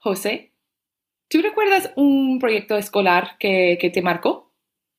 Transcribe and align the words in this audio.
José, 0.00 0.54
¿tú 1.28 1.42
recuerdas 1.42 1.92
un 1.94 2.38
proyecto 2.38 2.76
escolar 2.76 3.36
que, 3.38 3.78
que 3.80 3.90
te 3.90 4.02
marcó? 4.02 4.54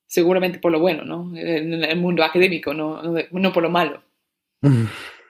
Seguramente 0.08 0.60
por 0.60 0.72
lo 0.72 0.80
bueno, 0.80 1.04
¿no? 1.04 1.36
En 1.36 1.84
el 1.84 2.00
mundo 2.00 2.24
académico, 2.24 2.74
no, 2.74 3.02
no 3.32 3.54
por 3.54 3.64
lo 3.64 3.70
malo. 3.70 4.04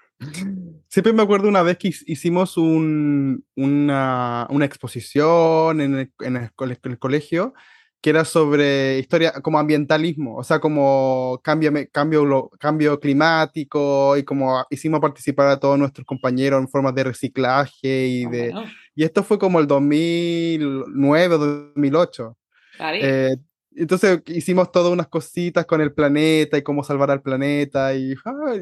Siempre 0.90 1.14
me 1.14 1.24
acuerdo 1.24 1.48
una 1.48 1.62
vez 1.62 1.78
que 1.78 1.92
hicimos 2.06 2.58
un, 2.58 3.46
una, 3.56 4.46
una, 4.50 4.66
exposición 4.66 5.80
en 5.80 5.96
el, 5.96 6.12
en 6.20 6.36
el, 6.36 7.00
colegio 7.00 7.54
que 8.02 8.10
era 8.10 8.26
sobre 8.26 9.00
historia 9.00 9.32
como 9.42 9.58
ambientalismo, 9.58 10.36
o 10.36 10.44
sea, 10.44 10.60
como 10.60 11.40
cambio, 11.44 11.72
cambio, 11.92 12.50
cambio 12.60 13.00
climático 13.00 14.18
y 14.18 14.24
como 14.24 14.66
hicimos 14.70 15.00
participar 15.00 15.48
a 15.48 15.60
todos 15.60 15.80
nuestros 15.80 16.06
compañeros 16.06 16.60
en 16.60 16.68
formas 16.68 16.94
de 16.96 17.04
reciclaje 17.06 18.08
y 18.08 18.26
de... 18.26 18.54
Y 18.96 19.04
esto 19.04 19.24
fue 19.24 19.40
como 19.40 19.60
el 19.60 19.68
2009 19.68 21.36
o 21.36 21.38
2008. 21.38 22.38
Eh, 22.80 23.38
entonces 23.76 24.22
hicimos 24.28 24.72
todas 24.72 24.92
unas 24.92 25.08
cositas 25.08 25.66
con 25.66 25.82
el 25.82 25.94
planeta 25.94 26.58
y 26.58 26.62
cómo 26.62 26.84
salvar 26.84 27.12
al 27.12 27.22
planeta 27.22 27.94
y, 27.94 28.14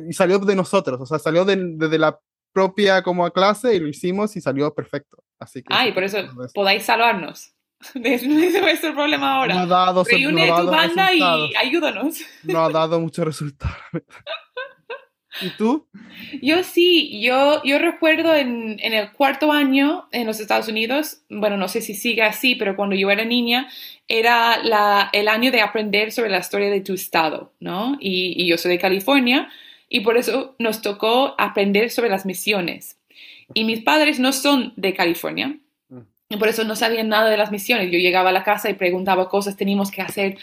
y 0.07 0.13
salió 0.13 0.37
de 0.39 0.55
nosotros, 0.55 0.99
o 1.01 1.05
sea, 1.05 1.17
salió 1.17 1.45
desde 1.45 1.97
la 1.97 2.19
propia 2.53 3.01
como 3.01 3.29
clase 3.31 3.75
y 3.75 3.79
lo 3.79 3.87
hicimos 3.87 4.35
y 4.35 4.41
salió 4.41 4.73
perfecto. 4.73 5.23
Así 5.39 5.63
que 5.63 5.73
Ay, 5.73 5.93
por 5.93 6.03
eso 6.03 6.17
podáis 6.53 6.83
salvarnos. 6.83 7.53
Ese 7.95 8.15
es 8.15 8.61
nuestro 8.61 8.93
problema 8.93 9.35
ahora. 9.35 9.55
No 9.55 9.61
ha 9.61 9.65
dado, 9.65 10.03
Reúne 10.03 10.47
no 10.47 10.53
ha 10.53 10.57
dado 10.57 10.69
tu 10.69 10.75
banda 10.75 11.13
y 11.13 11.55
ayúdanos. 11.55 12.17
No 12.43 12.59
ha 12.59 12.69
dado 12.71 12.99
mucho 12.99 13.23
resultado. 13.23 13.73
¿Y 15.41 15.49
tú? 15.51 15.87
Yo 16.41 16.63
sí, 16.63 17.21
yo, 17.21 17.61
yo 17.63 17.77
recuerdo 17.77 18.35
en, 18.35 18.79
en, 18.81 18.93
el 18.93 19.11
cuarto 19.11 19.51
año 19.51 20.07
en 20.11 20.25
los 20.25 20.39
Estados 20.39 20.67
Unidos, 20.67 21.21
bueno, 21.29 21.55
no 21.55 21.67
sé 21.67 21.81
si 21.81 21.93
sigue 21.93 22.23
así, 22.23 22.55
pero 22.55 22.75
cuando 22.75 22.95
yo 22.95 23.11
era 23.11 23.23
niña, 23.25 23.69
era 24.07 24.61
la, 24.63 25.09
el 25.13 25.27
año 25.27 25.51
de 25.51 25.61
aprender 25.61 26.11
sobre 26.11 26.29
la 26.29 26.39
historia 26.39 26.69
de 26.69 26.81
tu 26.81 26.93
estado, 26.93 27.53
¿no? 27.59 27.97
Y, 27.99 28.33
y 28.41 28.47
yo 28.47 28.57
soy 28.57 28.71
de 28.71 28.79
California 28.79 29.49
y 29.87 30.01
por 30.01 30.17
eso 30.17 30.55
nos 30.59 30.81
tocó 30.81 31.35
aprender 31.37 31.91
sobre 31.91 32.09
las 32.09 32.25
misiones. 32.25 32.97
Y 33.53 33.63
mis 33.63 33.81
padres 33.81 34.19
no 34.19 34.31
son 34.31 34.73
de 34.75 34.93
California, 34.93 35.57
y 36.29 36.37
por 36.37 36.47
eso 36.47 36.63
no 36.63 36.75
sabían 36.75 37.09
nada 37.09 37.29
de 37.29 37.37
las 37.37 37.51
misiones. 37.51 37.91
Yo 37.91 37.97
llegaba 37.97 38.29
a 38.29 38.33
la 38.33 38.43
casa 38.43 38.69
y 38.69 38.75
preguntaba 38.75 39.29
cosas, 39.29 39.57
teníamos 39.57 39.89
que 39.89 40.03
hacer 40.03 40.37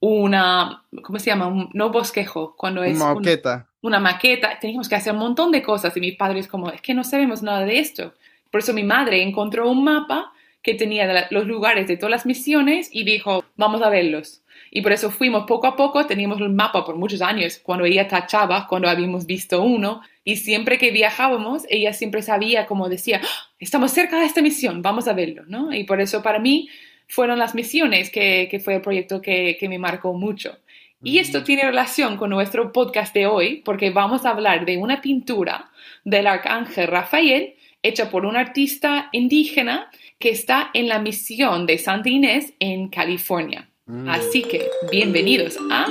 una, 0.00 0.82
¿cómo 1.02 1.18
se 1.18 1.26
llama? 1.26 1.46
Un, 1.46 1.70
no 1.74 1.90
bosquejo, 1.90 2.54
cuando 2.56 2.82
es... 2.82 2.96
Una 2.96 3.14
maqueta. 3.14 3.66
una 3.82 4.00
maqueta, 4.00 4.58
teníamos 4.58 4.88
que 4.88 4.94
hacer 4.94 5.12
un 5.12 5.20
montón 5.20 5.52
de 5.52 5.62
cosas 5.62 5.96
y 5.96 6.00
mis 6.00 6.16
padres 6.16 6.48
como, 6.48 6.70
es 6.70 6.80
que 6.80 6.94
no 6.94 7.04
sabemos 7.04 7.42
nada 7.42 7.64
de 7.64 7.78
esto. 7.78 8.14
Por 8.50 8.60
eso 8.60 8.72
mi 8.72 8.82
madre 8.82 9.22
encontró 9.22 9.70
un 9.70 9.84
mapa 9.84 10.32
que 10.62 10.74
tenía 10.74 11.28
los 11.30 11.46
lugares 11.46 11.86
de 11.86 11.96
todas 11.96 12.10
las 12.10 12.26
misiones 12.26 12.88
y 12.92 13.04
dijo, 13.04 13.44
vamos 13.56 13.82
a 13.82 13.88
verlos. 13.88 14.42
Y 14.70 14.82
por 14.82 14.92
eso 14.92 15.10
fuimos 15.10 15.44
poco 15.46 15.66
a 15.66 15.76
poco, 15.76 16.06
teníamos 16.06 16.40
el 16.40 16.50
mapa 16.50 16.84
por 16.84 16.96
muchos 16.96 17.22
años, 17.22 17.58
cuando 17.62 17.84
ella 17.84 18.06
tachaba, 18.06 18.66
cuando 18.68 18.88
habíamos 18.88 19.26
visto 19.26 19.62
uno, 19.62 20.00
y 20.22 20.36
siempre 20.36 20.78
que 20.78 20.92
viajábamos, 20.92 21.64
ella 21.68 21.92
siempre 21.92 22.22
sabía, 22.22 22.66
como 22.66 22.88
decía, 22.88 23.20
¡Ah! 23.22 23.50
estamos 23.58 23.90
cerca 23.90 24.20
de 24.20 24.26
esta 24.26 24.42
misión, 24.42 24.80
vamos 24.80 25.08
a 25.08 25.12
verlo, 25.12 25.44
¿no? 25.46 25.72
Y 25.72 25.84
por 25.84 26.00
eso 26.00 26.22
para 26.22 26.38
mí 26.38 26.68
fueron 27.10 27.38
las 27.38 27.54
misiones 27.54 28.10
que, 28.10 28.48
que 28.50 28.60
fue 28.60 28.76
el 28.76 28.80
proyecto 28.80 29.20
que, 29.20 29.56
que 29.58 29.68
me 29.68 29.78
marcó 29.78 30.14
mucho. 30.14 30.56
Y 31.02 31.18
esto 31.18 31.42
tiene 31.44 31.62
relación 31.62 32.16
con 32.16 32.30
nuestro 32.30 32.72
podcast 32.72 33.14
de 33.14 33.26
hoy, 33.26 33.62
porque 33.64 33.90
vamos 33.90 34.26
a 34.26 34.30
hablar 34.30 34.66
de 34.66 34.76
una 34.76 35.00
pintura 35.00 35.70
del 36.04 36.26
arcángel 36.26 36.88
Rafael 36.88 37.54
hecha 37.82 38.10
por 38.10 38.26
un 38.26 38.36
artista 38.36 39.08
indígena 39.12 39.90
que 40.18 40.28
está 40.28 40.70
en 40.74 40.88
la 40.88 40.98
misión 40.98 41.66
de 41.66 41.78
Santa 41.78 42.10
Inés 42.10 42.52
en 42.58 42.88
California. 42.88 43.68
Así 44.06 44.42
que, 44.42 44.68
bienvenidos 44.92 45.58
a... 45.70 45.88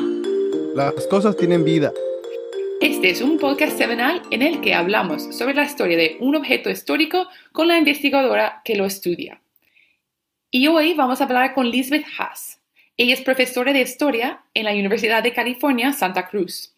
Las 0.75 1.07
cosas 1.07 1.35
tienen 1.35 1.65
vida. 1.65 1.91
Este 2.79 3.09
es 3.09 3.21
un 3.21 3.39
podcast 3.39 3.77
semanal 3.77 4.21
en 4.31 4.41
el 4.41 4.61
que 4.61 4.73
hablamos 4.73 5.35
sobre 5.35 5.55
la 5.55 5.65
historia 5.65 5.97
de 5.97 6.15
un 6.21 6.35
objeto 6.35 6.69
histórico 6.69 7.27
con 7.51 7.67
la 7.67 7.77
investigadora 7.77 8.61
que 8.63 8.75
lo 8.75 8.85
estudia. 8.85 9.41
Y 10.51 10.67
hoy 10.67 10.95
vamos 10.95 11.21
a 11.21 11.25
hablar 11.25 11.53
con 11.53 11.69
Lisbeth 11.69 12.07
Haas. 12.17 12.59
Ella 12.97 13.13
es 13.13 13.21
profesora 13.21 13.71
de 13.71 13.81
historia 13.81 14.41
en 14.55 14.65
la 14.65 14.71
Universidad 14.71 15.21
de 15.21 15.31
California, 15.31 15.93
Santa 15.93 16.27
Cruz. 16.27 16.73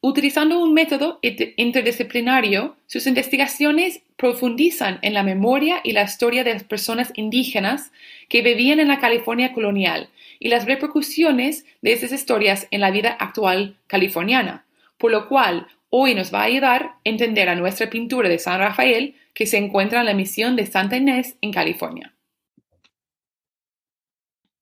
Utilizando 0.00 0.62
un 0.62 0.72
método 0.72 1.18
interdisciplinario, 1.56 2.76
sus 2.86 3.08
investigaciones 3.08 4.02
profundizan 4.16 5.00
en 5.02 5.14
la 5.14 5.24
memoria 5.24 5.80
y 5.82 5.94
la 5.94 6.04
historia 6.04 6.44
de 6.44 6.52
las 6.54 6.62
personas 6.62 7.10
indígenas 7.16 7.90
que 8.28 8.42
vivían 8.42 8.78
en 8.78 8.86
la 8.86 9.00
California 9.00 9.52
colonial 9.52 10.10
y 10.38 10.46
las 10.46 10.64
repercusiones 10.66 11.66
de 11.82 11.94
esas 11.94 12.12
historias 12.12 12.68
en 12.70 12.80
la 12.80 12.92
vida 12.92 13.10
actual 13.18 13.74
californiana, 13.88 14.64
por 14.96 15.10
lo 15.10 15.28
cual 15.28 15.66
hoy 15.90 16.14
nos 16.14 16.32
va 16.32 16.42
a 16.42 16.44
ayudar 16.44 16.82
a 16.82 16.98
entender 17.02 17.48
a 17.48 17.56
nuestra 17.56 17.90
pintura 17.90 18.28
de 18.28 18.38
San 18.38 18.60
Rafael 18.60 19.16
que 19.34 19.46
se 19.46 19.56
encuentra 19.56 19.98
en 19.98 20.06
la 20.06 20.14
misión 20.14 20.54
de 20.54 20.66
Santa 20.66 20.96
Inés 20.96 21.34
en 21.40 21.52
California. 21.52 22.12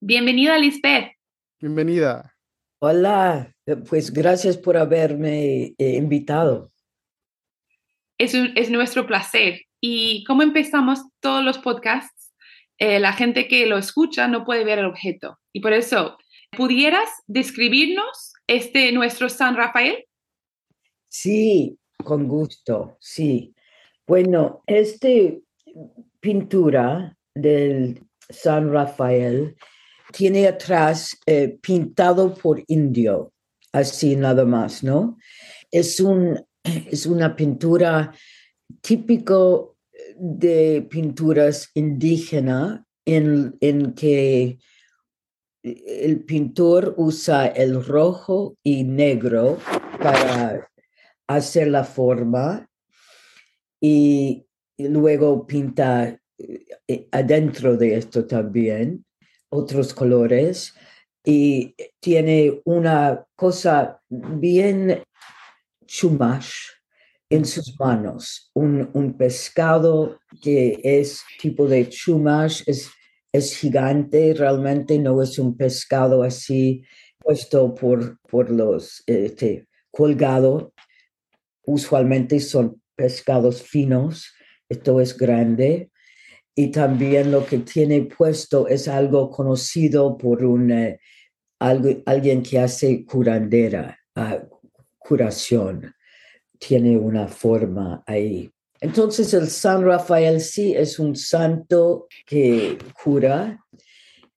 Bienvenida, 0.09 0.57
Lisbeth. 0.57 1.15
Bienvenida. 1.61 2.33
Hola, 2.79 3.53
pues 3.89 4.13
gracias 4.13 4.57
por 4.57 4.77
haberme 4.77 5.75
eh, 5.79 5.97
invitado. 5.97 6.71
Es, 8.17 8.33
es 8.33 8.71
nuestro 8.71 9.05
placer. 9.09 9.63
Y 9.81 10.23
como 10.23 10.45
empezamos 10.45 11.01
todos 11.19 11.45
los 11.45 11.59
podcasts, 11.59 12.33
eh, 12.79 13.01
la 13.01 13.15
gente 13.15 13.49
que 13.49 13.67
lo 13.67 13.79
escucha 13.79 14.29
no 14.29 14.45
puede 14.45 14.65
ver 14.65 14.79
el 14.79 14.85
objeto. 14.85 15.41
Y 15.53 15.59
por 15.59 15.73
eso, 15.73 16.17
¿pudieras 16.57 17.11
describirnos 17.27 18.35
este 18.47 18.93
nuestro 18.93 19.29
San 19.29 19.57
Rafael? 19.57 20.05
Sí, 21.09 21.81
con 22.05 22.29
gusto, 22.29 22.97
sí. 23.01 23.57
Bueno, 24.07 24.63
esta 24.69 25.09
pintura 26.21 27.19
del 27.35 28.05
San 28.31 28.73
Rafael 28.73 29.57
tiene 30.13 30.47
atrás 30.47 31.19
eh, 31.27 31.59
pintado 31.61 32.35
por 32.35 32.63
indio, 32.69 33.33
así 33.73 34.17
nada 34.17 34.45
más, 34.45 34.83
¿no? 34.83 35.19
Es, 35.71 36.01
un, 36.01 36.41
es 36.65 37.07
una 37.07 37.35
pintura 37.35 38.13
típico 38.81 39.77
de 40.19 40.87
pinturas 40.89 41.71
indígenas 41.75 42.81
en, 43.05 43.57
en 43.61 43.93
que 43.93 44.59
el 45.63 46.25
pintor 46.25 46.95
usa 46.97 47.47
el 47.47 47.85
rojo 47.85 48.57
y 48.63 48.85
negro 48.85 49.59
para 50.01 50.69
hacer 51.27 51.69
la 51.69 51.85
forma 51.85 52.69
y, 53.81 54.43
luego 54.79 55.47
pinta 55.47 56.21
eh, 56.37 57.09
adentro 57.11 57.79
de 57.79 57.97
esto 57.97 58.27
también 58.27 59.06
otros 59.57 59.95
colores 59.95 60.75
y 61.25 61.75
tiene 62.01 62.61
una 62.65 63.25
cosa 63.35 64.01
bien 64.09 65.03
chumash 65.87 66.55
en 67.29 67.45
sus 67.45 67.79
manos 67.79 68.51
un, 68.55 68.89
un 68.93 69.17
pescado 69.17 70.21
que 70.41 70.81
es 70.83 71.23
tipo 71.41 71.67
de 71.67 71.89
chumash, 71.89 72.63
es, 72.67 72.91
es 73.33 73.57
gigante, 73.57 74.35
realmente 74.35 74.99
no 74.99 75.21
es 75.23 75.39
un 75.39 75.57
pescado 75.57 76.23
así 76.23 76.85
puesto 77.19 77.75
por, 77.75 78.21
por 78.21 78.51
los, 78.51 79.03
este, 79.07 79.67
colgado. 79.91 80.73
Usualmente 81.65 82.39
son 82.39 82.81
pescados 82.95 83.63
finos, 83.63 84.33
esto 84.69 85.01
es 85.01 85.17
grande. 85.17 85.91
Y 86.59 86.71
también 86.71 87.31
lo 87.31 87.45
que 87.45 87.59
tiene 87.59 88.03
puesto 88.03 88.67
es 88.67 88.89
algo 88.89 89.31
conocido 89.31 90.17
por 90.17 90.43
un, 90.43 90.71
eh, 90.71 90.99
alguien 91.61 92.43
que 92.43 92.59
hace 92.59 93.05
curandera, 93.05 93.99
uh, 94.17 94.47
curación 94.99 95.95
tiene 96.59 96.97
una 96.97 97.29
forma 97.29 98.03
ahí. 98.07 98.51
Entonces 98.81 99.33
el 99.35 99.49
San 99.49 99.85
Rafael 99.85 100.41
sí 100.41 100.75
es 100.75 100.99
un 100.99 101.15
santo 101.15 102.09
que 102.27 102.79
cura 103.03 103.63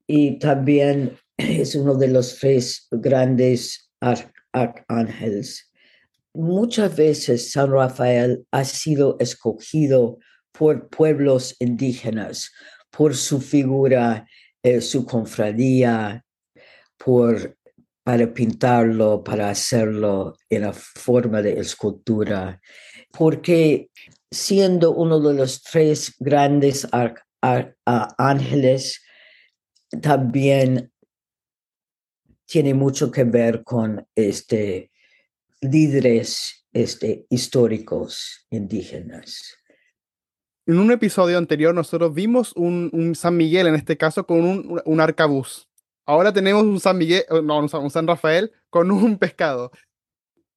y 0.06 0.40
también 0.40 1.18
es 1.38 1.76
uno 1.76 1.96
de 1.96 2.10
los 2.10 2.38
tres 2.38 2.88
grandes 2.92 3.92
arcángeles. 4.52 5.72
Muchas 6.34 6.96
veces 6.96 7.52
San 7.52 7.72
Rafael 7.72 8.46
ha 8.52 8.64
sido 8.64 9.18
escogido 9.20 10.20
por 10.52 10.90
pueblos 10.90 11.56
indígenas, 11.60 12.52
por 12.90 13.16
su 13.16 13.40
figura, 13.40 14.28
eh, 14.64 14.82
su 14.82 15.06
confradía, 15.06 16.26
por 16.98 17.58
para 18.10 18.34
pintarlo, 18.34 19.24
para 19.24 19.52
hacerlo 19.52 20.36
en 20.50 20.64
la 20.64 20.74
forma 20.74 21.44
de 21.44 21.60
escultura, 21.60 22.60
porque 23.12 23.92
siendo 24.32 24.96
uno 24.96 25.20
de 25.20 25.36
los 25.36 25.62
tres 25.62 26.16
grandes 26.18 26.88
ángeles 28.18 29.04
también 30.02 30.92
tiene 32.48 32.74
mucho 32.74 33.12
que 33.12 33.26
ver 33.26 33.64
con 33.64 34.08
este, 34.16 34.92
líderes 35.62 36.66
este, 36.74 37.28
históricos 37.30 38.48
indígenas. 38.50 39.59
En 40.70 40.78
un 40.78 40.92
episodio 40.92 41.40
anterior 41.40 41.74
nosotros 41.74 42.14
vimos 42.14 42.54
un, 42.56 43.16
San 43.16 43.36
Miguel, 43.36 43.66
en 43.66 43.74
este 43.74 43.98
caso, 43.98 44.28
con 44.28 44.46
un, 44.46 44.80
un 44.86 45.02
arcabuz. 45.02 45.68
Ahora 46.06 46.32
tenemos 46.32 46.62
un 46.62 46.80
San 46.80 46.96
Miguel, 46.96 47.24
no, 47.44 47.58
un 47.58 47.90
San 47.90 48.06
Rafael 48.06 48.52
con 48.70 48.92
un 48.92 49.18
pescado. 49.18 49.72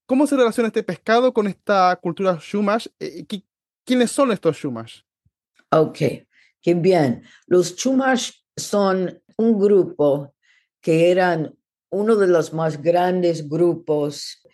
¿Cómo 0.04 0.26
se 0.26 0.36
relaciona 0.36 0.66
este 0.66 0.82
pescado 0.82 1.32
con 1.32 1.46
esta 1.46 1.98
cultura 2.02 2.36
Chumash? 2.38 2.88
Eh, 3.00 3.24
¿Quiénes 3.86 4.10
son 4.10 4.32
estos 4.32 4.58
Chumash? 4.58 5.00
Ok, 5.70 5.98
qué 6.60 6.74
bien. 6.74 7.22
Los 7.46 7.74
Chumash 7.74 8.32
son 8.54 9.18
un 9.38 9.58
grupo 9.58 10.34
que 10.82 11.10
eran 11.10 11.56
uno 11.88 12.16
de 12.16 12.26
los 12.26 12.52
más 12.52 12.82
grandes 12.82 13.48
grupos 13.48 14.46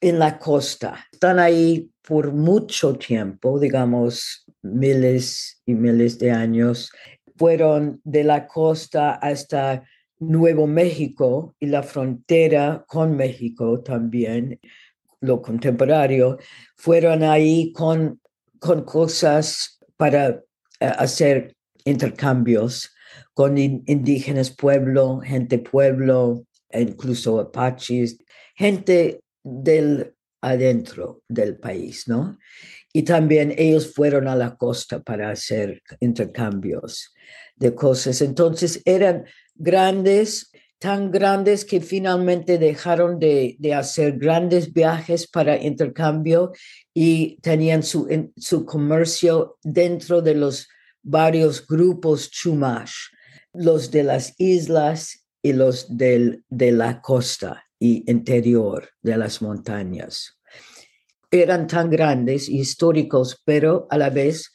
en 0.00 0.20
la 0.20 0.38
costa. 0.38 1.04
Están 1.10 1.40
ahí 1.40 1.90
por 2.00 2.32
mucho 2.32 2.94
tiempo, 2.94 3.58
digamos 3.58 4.43
miles 4.64 5.62
y 5.66 5.74
miles 5.74 6.18
de 6.18 6.30
años. 6.30 6.90
Fueron 7.36 8.00
de 8.04 8.24
la 8.24 8.46
costa 8.46 9.12
hasta 9.12 9.84
Nuevo 10.18 10.66
México 10.66 11.54
y 11.60 11.66
la 11.66 11.82
frontera 11.82 12.84
con 12.88 13.16
México 13.16 13.80
también, 13.82 14.58
lo 15.20 15.42
contemporáneo, 15.42 16.38
fueron 16.76 17.22
ahí 17.22 17.72
con, 17.72 18.20
con 18.58 18.84
cosas 18.84 19.78
para 19.96 20.28
eh, 20.28 20.40
hacer 20.80 21.54
intercambios 21.84 22.90
con 23.34 23.58
indígenas 23.58 24.50
pueblo, 24.50 25.20
gente 25.20 25.58
pueblo, 25.58 26.46
incluso 26.72 27.40
apaches, 27.40 28.18
gente 28.54 29.20
del 29.42 30.14
adentro 30.40 31.22
del 31.28 31.56
país, 31.58 32.06
¿no? 32.06 32.38
Y 32.96 33.02
también 33.02 33.52
ellos 33.58 33.92
fueron 33.92 34.28
a 34.28 34.36
la 34.36 34.54
costa 34.54 35.02
para 35.02 35.30
hacer 35.30 35.82
intercambios 35.98 37.12
de 37.56 37.74
cosas. 37.74 38.20
Entonces 38.22 38.80
eran 38.84 39.24
grandes, 39.56 40.52
tan 40.78 41.10
grandes 41.10 41.64
que 41.64 41.80
finalmente 41.80 42.56
dejaron 42.56 43.18
de, 43.18 43.58
hacer 43.76 44.16
grandes 44.16 44.72
viajes 44.72 45.26
para 45.26 45.60
intercambio 45.60 46.52
y 46.94 47.36
tenían 47.40 47.82
su, 47.82 48.06
su 48.36 48.64
comercio 48.64 49.58
dentro 49.64 50.22
de 50.22 50.36
los 50.36 50.68
varios 51.02 51.66
grupos 51.66 52.30
chumash, 52.30 52.94
los 53.52 53.90
de 53.90 54.04
las 54.04 54.34
islas 54.38 55.26
y 55.42 55.52
los 55.52 55.96
del, 55.96 56.44
de 56.48 56.70
la 56.70 57.00
costa 57.00 57.64
y 57.80 58.08
interior 58.08 58.88
de 59.02 59.16
las 59.16 59.42
montañas. 59.42 60.38
Eran 61.34 61.66
tan 61.66 61.90
grandes 61.90 62.48
históricos, 62.48 63.42
pero 63.44 63.88
a 63.90 63.98
la 63.98 64.08
vez 64.08 64.52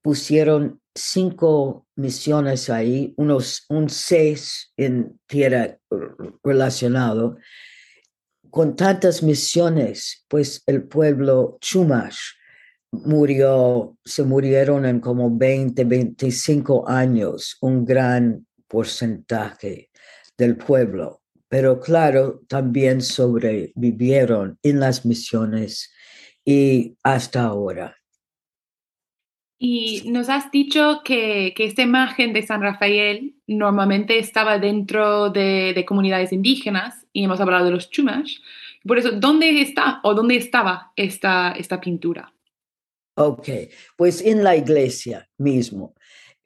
pusieron 0.00 0.80
cinco 0.94 1.86
misiones 1.96 2.70
ahí, 2.70 3.12
unos, 3.18 3.66
un 3.68 3.90
seis 3.90 4.72
en 4.78 5.20
tierra 5.26 5.76
relacionado. 6.42 7.36
Con 8.48 8.74
tantas 8.74 9.22
misiones, 9.22 10.24
pues 10.28 10.62
el 10.66 10.84
pueblo 10.84 11.58
Chumash 11.60 12.18
murió, 12.92 13.98
se 14.02 14.22
murieron 14.22 14.86
en 14.86 14.98
como 14.98 15.36
20, 15.36 15.84
25 15.84 16.88
años, 16.88 17.58
un 17.60 17.84
gran 17.84 18.46
porcentaje 18.66 19.90
del 20.38 20.56
pueblo. 20.56 21.21
Pero 21.52 21.80
claro, 21.80 22.40
también 22.48 23.02
sobrevivieron 23.02 24.58
en 24.62 24.80
las 24.80 25.04
misiones 25.04 25.92
y 26.46 26.96
hasta 27.02 27.42
ahora. 27.42 27.98
Y 29.58 30.02
nos 30.06 30.30
has 30.30 30.50
dicho 30.50 31.02
que, 31.04 31.52
que, 31.54 31.66
esta 31.66 31.82
imagen 31.82 32.32
de 32.32 32.40
San 32.40 32.62
Rafael 32.62 33.36
normalmente 33.46 34.18
estaba 34.18 34.58
dentro 34.58 35.28
de, 35.28 35.74
de, 35.74 35.84
comunidades 35.84 36.32
indígenas 36.32 37.06
y 37.12 37.24
hemos 37.24 37.38
hablado 37.38 37.66
de 37.66 37.72
los 37.72 37.90
chumash. 37.90 38.38
Por 38.82 38.98
eso, 38.98 39.12
¿dónde 39.12 39.60
está 39.60 40.00
o 40.04 40.14
dónde 40.14 40.36
estaba 40.36 40.92
esta, 40.96 41.52
esta 41.52 41.82
pintura? 41.82 42.32
Ok, 43.14 43.50
pues 43.98 44.22
en 44.22 44.42
la 44.42 44.56
iglesia 44.56 45.28
mismo, 45.36 45.94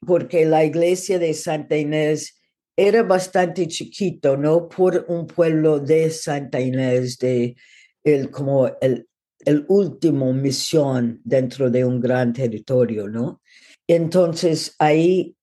porque 0.05 0.47
la 0.47 0.65
iglesia 0.65 1.21
de 1.21 1.33
Santa 1.33 1.77
Inés 1.77 2.36
era 2.77 3.03
bastante 3.03 3.67
chiquito, 3.67 4.37
¿no? 4.37 4.69
Por 4.69 5.07
un 5.09 5.27
pueblo 5.27 5.81
de 5.81 6.11
Santa 6.11 6.61
Inés, 6.61 7.19
de 7.19 7.57
el, 8.05 8.31
como 8.31 8.69
el, 8.81 9.09
el 9.45 9.65
último 9.69 10.33
misión 10.33 11.21
dentro 11.25 11.71
de 11.71 11.85
un 11.85 12.01
gran 12.01 12.33
territorio, 12.33 13.09
¿no? 13.09 13.41
Entonces 13.89 14.75
ahí, 14.79 15.37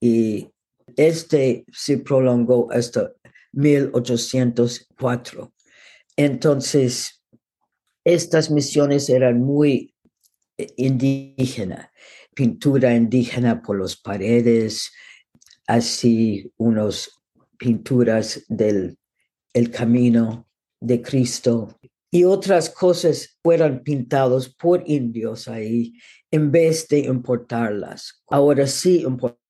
y 0.00 0.48
este 0.96 1.64
se 1.72 1.98
prolongó 1.98 2.70
hasta 2.70 3.12
1804. 3.56 5.52
Entonces, 6.16 7.22
estas 8.04 8.50
misiones 8.50 9.10
eran 9.10 9.40
muy 9.40 9.94
indígena, 10.76 11.90
pintura 12.34 12.94
indígena 12.94 13.62
por 13.62 13.80
las 13.80 13.96
paredes, 13.96 14.92
así 15.66 16.52
unos 16.56 17.10
pinturas 17.58 18.44
del 18.48 18.96
el 19.52 19.70
camino 19.70 20.46
de 20.80 21.00
Cristo 21.00 21.80
y 22.10 22.24
otras 22.24 22.68
cosas 22.68 23.38
fueron 23.42 23.82
pintados 23.82 24.54
por 24.54 24.82
indios 24.86 25.48
ahí 25.48 25.94
en 26.30 26.52
vez 26.52 26.86
de 26.88 26.98
importarlas. 27.00 28.22
Ahora 28.28 28.66
sí 28.66 29.04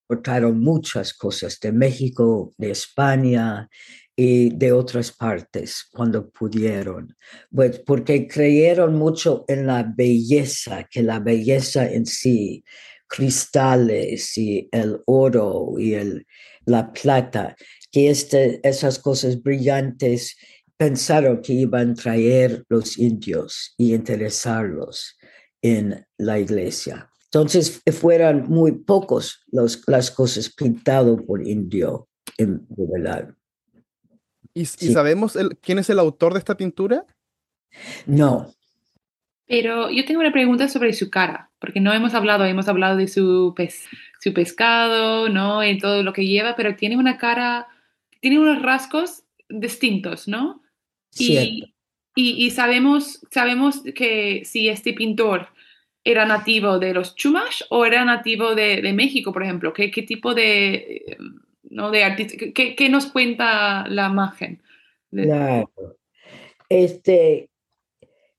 importaron 0.09 0.61
muchas 0.61 1.13
cosas 1.13 1.59
de 1.61 1.73
México, 1.73 2.53
de 2.59 2.71
España, 2.71 3.69
y 4.17 4.49
de 4.49 4.73
otras 4.73 5.13
partes 5.13 5.85
cuando 5.93 6.31
pudieron, 6.31 7.15
pues 7.55 7.81
porque 7.81 8.27
creyeron 8.27 8.95
mucho 8.95 9.45
en 9.47 9.67
la 9.67 9.83
belleza, 9.83 10.85
que 10.91 11.03
la 11.03 11.21
belleza 11.21 11.87
en 11.93 12.07
sí, 12.07 12.65
cristales 13.07 14.37
y 14.39 14.69
el 14.73 15.03
oro 15.05 15.75
y 15.79 15.95
el, 15.95 16.27
la 16.65 16.93
plata, 16.93 17.55
que 17.93 18.09
este, 18.09 18.67
esas 18.67 18.99
cosas 18.99 19.43
brillantes 19.43 20.37
pensaron 20.79 21.43
que 21.43 21.53
iban 21.53 21.91
a 21.91 21.95
traer 21.95 22.65
los 22.69 22.99
indios 22.99 23.75
y 23.77 23.95
interesarlos 23.95 25.19
en 25.61 26.07
la 26.17 26.39
iglesia. 26.39 27.11
Entonces 27.37 27.83
fueron 28.01 28.49
muy 28.49 28.73
pocos 28.73 29.45
los, 29.53 29.87
las 29.87 30.11
cosas 30.11 30.49
pintadas 30.49 31.21
por 31.27 31.47
indio, 31.47 32.09
en, 32.39 32.67
de 32.67 32.87
verdad. 32.91 33.35
¿Y, 34.55 34.65
sabemos 34.65 35.37
quién 35.61 35.79
es 35.79 35.91
el 35.91 35.99
autor 35.99 36.33
de 36.33 36.39
esta 36.39 36.57
pintura? 36.57 37.05
No. 38.07 38.55
Pero 39.47 39.91
yo 39.91 40.07
tengo 40.07 40.21
una 40.21 40.33
pregunta 40.33 40.67
sobre 40.71 40.95
su 40.95 41.11
cara, 41.11 41.51
porque 41.59 41.79
no 41.79 41.93
hemos 41.93 42.15
hablado, 42.15 42.47
hemos 42.47 42.69
hablado 42.69 42.97
de 42.97 43.07
su, 43.07 43.55
su 44.19 44.33
pescado, 44.33 45.29
¿no? 45.29 45.63
Y 45.63 45.77
todo 45.77 46.03
lo 46.03 46.15
que 46.15 46.27
lleva, 46.27 46.57
pero 46.57 46.75
tiene 46.75 46.97
una 46.97 47.19
cara, 47.19 47.67
tiene 48.21 48.39
unos 48.39 48.63
rasgos 48.63 49.25
distintos, 49.51 50.27
¿no? 50.27 50.63
Y, 51.19 51.75
y, 52.15 52.51
sabemos, 52.51 53.21
sabemos 53.31 53.83
que 53.95 54.41
si 54.47 54.71
este 54.71 54.95
pintor 54.95 55.49
era 56.07 56.25
nativo 56.25 56.79
de 56.79 56.95
los 56.95 57.17
Chumash 57.17 57.63
o 57.69 57.85
era 57.85 58.05
nativo 58.05 58.55
de, 58.55 58.81
de 58.81 58.93
México, 58.93 59.33
por 59.33 59.43
ejemplo, 59.43 59.73
¿qué, 59.73 59.91
qué 59.91 60.03
tipo 60.03 60.35
de, 60.35 61.19
¿no? 61.65 61.91
De 61.91 62.05
artista. 62.05 62.37
¿Qué, 62.55 62.89
nos 62.89 63.07
cuenta 63.07 63.89
la 63.89 64.07
imagen? 64.07 64.63
Claro. 65.11 65.69
Este, 66.69 67.51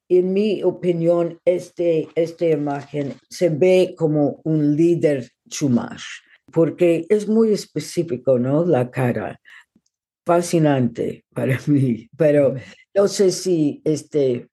en 0.08 0.32
mi 0.32 0.64
opinión, 0.64 1.40
este, 1.44 2.08
esta 2.16 2.46
imagen 2.46 3.16
se 3.30 3.50
ve 3.50 3.96
como 3.98 4.40
un 4.46 4.78
líder 4.78 5.30
chumash, 5.50 6.06
porque 6.52 7.06
es 7.10 7.28
muy 7.28 7.52
específico, 7.52 8.40
¿no? 8.40 8.66
La 8.66 8.90
cara. 8.90 9.42
Fascinante 10.26 11.26
para 11.34 11.60
mí, 11.68 12.08
pero 12.16 12.56
no 12.96 13.08
sé 13.10 13.32
si 13.32 13.82
este, 13.84 14.48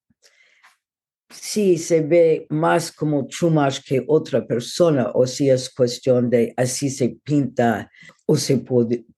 si 1.40 1.78
se 1.78 2.00
ve 2.00 2.46
más 2.50 2.92
como 2.92 3.26
Chumash 3.26 3.80
que 3.84 4.04
otra 4.06 4.46
persona 4.46 5.10
o 5.14 5.26
si 5.26 5.50
es 5.50 5.70
cuestión 5.70 6.30
de 6.30 6.54
así 6.56 6.90
se 6.90 7.16
pinta 7.22 7.90
o 8.26 8.36
se 8.36 8.64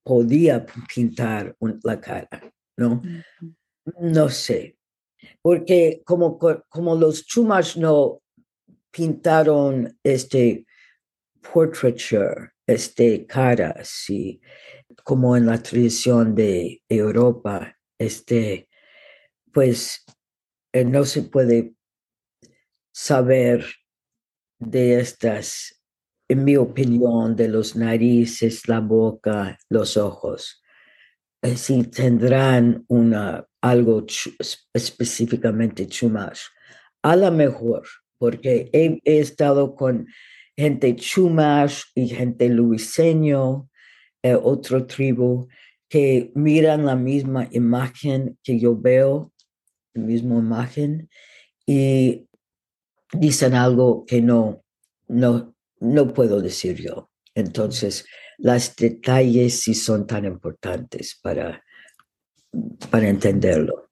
podía 0.03 0.67
pintar 0.95 1.55
la 1.83 2.01
cara, 2.01 2.53
¿no? 2.77 3.03
No 4.01 4.29
sé, 4.29 4.77
porque 5.43 6.03
como, 6.05 6.39
como 6.69 6.97
los 6.97 7.25
Chumash 7.27 7.77
no 7.77 8.23
pintaron 8.91 9.97
este 10.03 10.67
portraiture, 11.53 12.53
este 12.67 13.27
cara, 13.27 13.77
así 13.79 14.41
como 15.05 15.37
en 15.37 15.47
la 15.47 15.63
tradición 15.63 16.35
de 16.35 16.83
Europa, 16.89 17.77
este, 17.99 18.69
pues 19.53 20.05
eh, 20.73 20.85
no 20.85 21.05
se 21.05 21.23
puede 21.23 21.77
saber 22.97 23.67
de 24.59 24.99
estas, 25.01 25.83
en 26.31 26.45
mi 26.45 26.57
opinión, 26.57 27.37
de 27.37 27.47
los 27.47 27.77
narices, 27.77 28.67
la 28.69 28.81
boca, 28.81 29.59
los 29.69 29.99
ojos. 29.99 30.63
Eh, 31.43 31.57
si 31.57 31.85
tendrán 31.85 32.87
una, 32.89 33.47
algo 33.61 34.07
específicamente 34.73 35.87
chumash. 35.87 36.41
A 37.03 37.17
lo 37.17 37.31
mejor, 37.31 37.87
porque 38.17 38.71
he, 38.73 38.99
estado 39.05 39.75
con 39.75 40.07
gente 40.57 40.97
chumash 40.97 41.83
y 41.95 42.09
gente 42.09 42.49
luiseño, 42.49 43.69
eh, 44.23 44.35
otro 44.35 44.87
tribu, 44.87 45.49
que 45.91 46.33
miran 46.35 46.87
la 46.87 46.97
misma 46.97 47.47
imagen 47.51 48.39
que 48.43 48.59
yo 48.59 48.75
veo, 48.75 49.33
la 49.93 50.03
misma 50.03 50.39
imagen, 50.39 51.11
y 51.67 52.26
dicen 53.13 53.55
algo 53.55 54.05
que 54.07 54.21
no, 54.21 54.63
no, 55.09 55.55
no 55.81 56.13
puedo 56.13 56.41
decir 56.41 56.77
yo. 56.77 57.11
Entonces, 57.35 58.07
los 58.39 58.75
detalles 58.77 59.61
sí 59.61 59.75
son 59.75 60.07
tan 60.07 60.25
importantes 60.25 61.19
para, 61.23 61.63
para 62.91 63.09
entenderlo. 63.09 63.87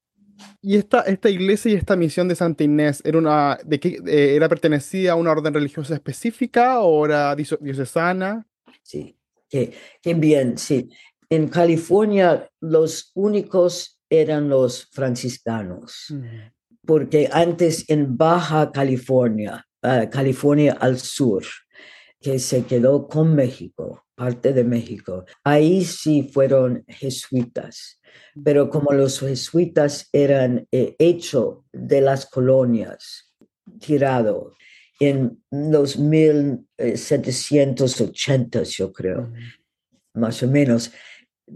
¿Y 0.61 0.77
esta, 0.77 1.03
esta 1.03 1.29
iglesia 1.29 1.73
y 1.73 1.75
esta 1.75 1.97
misión 1.97 2.27
de 2.27 2.35
Santa 2.35 2.65
Inés 2.65 3.03
era, 3.05 3.19
una, 3.19 3.59
de 3.65 3.79
qué, 3.79 3.99
eh, 4.07 4.35
era 4.35 4.49
pertenecía 4.49 5.13
a 5.13 5.15
una 5.15 5.31
orden 5.31 5.53
religiosa 5.53 5.95
específica 5.95 6.81
o 6.81 7.05
era 7.05 7.37
diocesana? 7.37 8.47
Sí, 8.83 9.17
que, 9.49 9.75
bien, 10.17 10.59
sí. 10.59 10.89
En 11.29 11.49
California 11.49 12.49
los 12.61 13.13
únicos 13.15 14.01
eran 14.09 14.49
los 14.49 14.89
franciscanos, 14.91 16.15
porque 16.87 17.29
antes 17.33 17.85
en 17.89 18.17
Baja 18.17 18.71
California, 18.73 19.67
ah, 19.83 20.09
California 20.11 20.77
al 20.81 20.99
sur, 20.99 21.45
que 22.21 22.39
se 22.39 22.65
quedó 22.65 23.09
con 23.09 23.35
México, 23.35 24.07
parte 24.15 24.53
de 24.53 24.63
México, 24.65 25.25
ahí 25.43 25.85
sí 25.85 26.31
fueron 26.33 26.85
jesuitas. 26.89 28.01
Pero 28.43 28.71
como 28.71 28.93
los 28.93 29.21
jesuitas 29.21 30.09
eran 30.13 30.67
eh, 30.71 30.97
hechos 30.99 31.59
de 31.73 32.01
las 32.01 32.27
colonias, 32.27 33.35
tirado 33.81 34.55
en 35.01 35.43
los 35.51 35.99
1780, 35.99 38.63
yo 38.63 38.93
creo, 38.93 39.33
más 40.15 40.41
o 40.43 40.49
menos, 40.49 40.93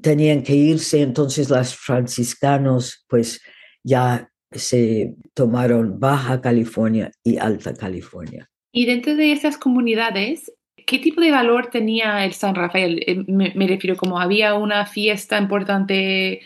tenían 0.02 0.42
que 0.42 0.54
irse, 0.54 1.00
entonces 1.00 1.48
los 1.48 1.74
franciscanos 1.74 3.06
pues 3.08 3.40
ya 3.82 4.30
se 4.50 5.14
tomaron 5.34 6.00
Baja 6.00 6.40
California 6.40 7.10
y 7.22 7.38
Alta 7.38 7.74
California. 7.74 8.48
Y 8.72 8.86
dentro 8.86 9.14
de 9.14 9.32
esas 9.32 9.58
comunidades, 9.58 10.52
¿qué 10.86 10.98
tipo 10.98 11.20
de 11.20 11.30
valor 11.30 11.68
tenía 11.70 12.24
el 12.24 12.32
San 12.32 12.54
Rafael? 12.54 13.02
Eh, 13.06 13.24
me, 13.26 13.52
me 13.54 13.66
refiero 13.66 13.96
como 13.96 14.20
había 14.20 14.54
una 14.54 14.86
fiesta 14.86 15.38
importante 15.38 16.40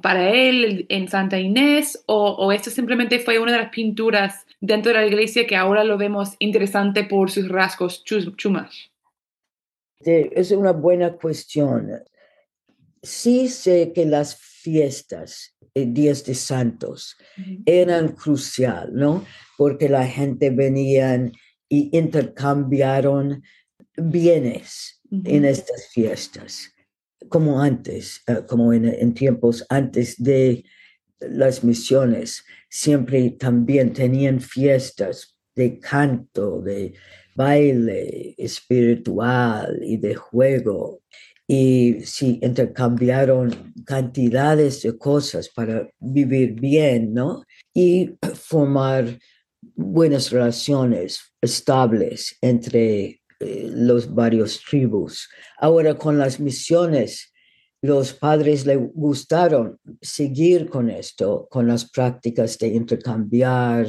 para 0.00 0.30
él 0.30 0.86
en 0.88 1.08
Santa 1.08 1.38
Inés 1.38 2.02
o, 2.06 2.52
esto 2.52 2.70
simplemente 2.70 3.18
fue 3.18 3.38
una 3.38 3.52
de 3.52 3.58
las 3.58 3.70
pinturas 3.70 4.46
dentro 4.60 4.92
de 4.92 4.98
la 4.98 5.06
iglesia 5.06 5.46
que 5.46 5.56
ahora 5.56 5.84
lo 5.84 5.98
vemos 5.98 6.36
interesante 6.38 7.04
por 7.04 7.30
sus 7.30 7.48
rasgos 7.48 8.04
chumas? 8.04 8.90
Es 10.00 10.50
una 10.50 10.72
buena 10.72 11.12
cuestión. 11.12 12.02
Sí 13.02 13.48
sé 13.48 13.92
que 13.94 14.04
las 14.04 14.36
fiestas, 14.36 15.51
días 15.74 16.24
de 16.24 16.34
santos, 16.34 17.16
eran 17.66 18.08
crucial, 18.08 18.90
¿no? 18.92 19.24
Porque 19.56 19.88
la 19.88 20.06
gente 20.06 20.50
venían 20.50 21.32
y 21.68 21.96
intercambiaron 21.96 23.42
bienes 23.96 25.00
en 25.10 25.44
estas 25.44 25.88
fiestas 25.88 26.72
como 27.28 27.60
antes, 27.60 28.22
eh, 28.26 28.42
como 28.46 28.72
en, 28.72 29.14
tiempos 29.14 29.64
antes 29.68 30.22
de 30.22 30.64
las 31.20 31.62
misiones, 31.64 32.44
siempre 32.68 33.30
también 33.30 33.92
tenían 33.92 34.40
fiestas 34.40 35.36
de 35.54 35.78
canto, 35.78 36.60
de 36.60 36.94
baile 37.34 38.34
espiritual 38.38 39.78
y 39.82 39.96
de 39.96 40.14
juego. 40.14 41.02
Y 41.54 42.00
sí, 42.06 42.38
intercambiaron 42.40 43.74
cantidades 43.84 44.80
de 44.80 44.96
cosas 44.96 45.50
para 45.50 45.86
vivir 46.00 46.54
bien, 46.54 47.12
¿no? 47.12 47.44
Y 47.74 48.12
formar 48.34 49.18
buenas 49.60 50.30
relaciones 50.30 51.20
estables 51.42 52.38
entre 52.40 53.20
eh, 53.38 53.70
los 53.70 54.14
varios 54.14 54.62
tribus. 54.62 55.28
Ahora 55.58 55.98
con 55.98 56.16
las 56.16 56.40
misiones, 56.40 57.34
los 57.82 58.14
padres 58.14 58.64
le 58.64 58.76
gustaron 58.76 59.78
seguir 60.00 60.70
con 60.70 60.88
esto, 60.88 61.48
con 61.50 61.68
las 61.68 61.90
prácticas 61.90 62.56
de 62.56 62.68
intercambiar, 62.68 63.88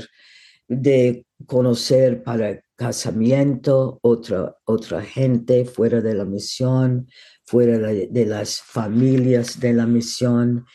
de 0.68 1.26
conocer 1.46 2.24
para 2.24 2.62
casamiento 2.76 4.00
otra, 4.02 4.56
otra 4.66 5.02
gente 5.02 5.66
fuera 5.66 6.02
de 6.02 6.14
la 6.14 6.26
misión, 6.26 7.08
fuera 7.46 7.78
de, 7.78 8.08
de 8.08 8.26
las 8.26 8.62
familias 8.62 9.60
de 9.60 9.74
la 9.74 9.86
misión. 9.86 10.66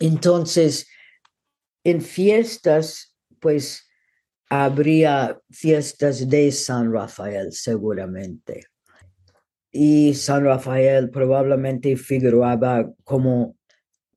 Entonces, 0.00 0.88
en 1.84 2.00
fiestas, 2.00 3.16
pues 3.40 3.86
habría 4.48 5.40
fiestas 5.50 6.28
de 6.28 6.52
San 6.52 6.92
Rafael 6.92 7.52
seguramente. 7.52 8.66
Y 9.72 10.14
San 10.14 10.44
Rafael 10.44 11.10
probablemente 11.10 11.96
figuraba 11.96 12.90
como 13.04 13.56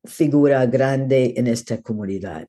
figura 0.04 0.64
grande 0.66 1.34
en 1.36 1.46
esta 1.46 1.82
comunidad. 1.82 2.48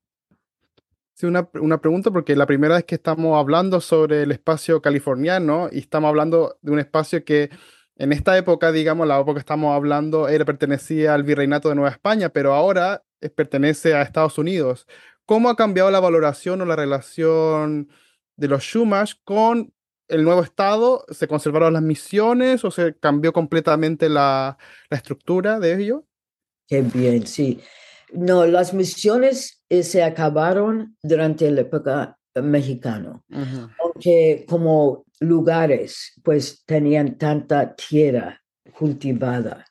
Una, 1.23 1.49
una, 1.53 1.79
pregunta, 1.79 2.11
porque 2.11 2.35
la 2.35 2.45
primera 2.45 2.75
vez 2.75 2.85
que 2.85 2.95
estamos 2.95 3.37
hablando 3.37 3.81
sobre 3.81 4.23
el 4.23 4.31
espacio 4.31 4.81
californiano 4.81 5.69
y 5.71 5.79
estamos 5.79 6.09
hablando 6.09 6.57
de 6.61 6.71
un 6.71 6.79
espacio 6.79 7.23
que 7.23 7.49
en 7.97 8.11
esta 8.13 8.37
época, 8.37 8.71
digamos, 8.71 9.07
la 9.07 9.17
época 9.19 9.33
que 9.33 9.39
estamos 9.39 9.75
hablando, 9.75 10.27
era, 10.27 10.43
pertenecía 10.45 11.13
al 11.13 11.23
virreinato 11.23 11.69
de 11.69 11.75
Nueva 11.75 11.91
España, 11.91 12.29
pero 12.29 12.53
ahora 12.53 13.03
pertenece 13.35 13.93
a 13.93 14.01
Estados 14.01 14.37
Unidos. 14.37 14.87
¿Cómo 15.25 15.49
ha 15.49 15.55
cambiado 15.55 15.91
la 15.91 15.99
valoración 15.99 16.61
o 16.61 16.65
la 16.65 16.75
relación 16.75 17.89
de 18.35 18.47
los 18.47 18.63
Shumash 18.63 19.13
con 19.23 19.73
el 20.07 20.23
nuevo 20.23 20.41
Estado? 20.41 21.05
¿Se 21.09 21.27
conservaron 21.27 21.73
las 21.73 21.83
misiones 21.83 22.65
o 22.65 22.71
se 22.71 22.95
cambió 22.97 23.31
completamente 23.33 24.09
la, 24.09 24.57
estructura 24.89 25.59
de 25.59 25.75
ello? 25.81 26.05
Qué 26.67 26.81
bien, 26.81 27.27
sí. 27.27 27.61
No, 28.11 28.45
las 28.45 28.73
misiones 28.73 29.60
eh, 29.71 29.83
se 29.83 30.03
acabaron 30.03 30.95
durante 31.01 31.49
la 31.49 31.61
época 31.61 32.17
mexicana, 32.35 33.21
aunque 33.83 34.45
como 34.47 35.05
lugares 35.19 36.13
pues 36.23 36.63
tenían 36.65 37.17
tanta 37.17 37.75
tierra 37.75 38.41
cultivada 38.77 39.65